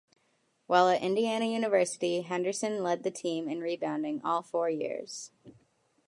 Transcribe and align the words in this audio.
While 0.65 0.87
at 0.89 1.03
Indiana 1.03 1.45
University, 1.45 2.21
Henderson 2.21 2.81
led 2.81 3.03
the 3.03 3.11
team 3.11 3.47
in 3.47 3.59
rebounding 3.59 4.19
all 4.25 4.41
four 4.41 4.67
years. 4.67 5.29